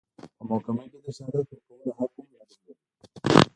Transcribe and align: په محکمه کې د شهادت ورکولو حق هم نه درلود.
په 0.37 0.43
محکمه 0.49 0.83
کې 0.91 0.97
د 1.05 1.07
شهادت 1.17 1.45
ورکولو 1.51 1.89
حق 1.97 2.11
هم 2.17 2.27
نه 2.37 2.43
درلود. 2.49 2.77